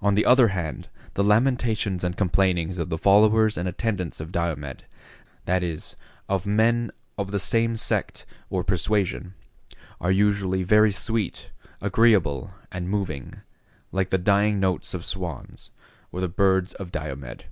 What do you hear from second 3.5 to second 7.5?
and attendants of Diomed, that is, of men of the